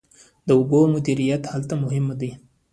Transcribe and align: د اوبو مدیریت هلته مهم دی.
د 0.47 0.49
اوبو 0.57 0.79
مدیریت 0.93 1.43
هلته 1.53 1.73
مهم 1.83 2.05
دی. 2.19 2.31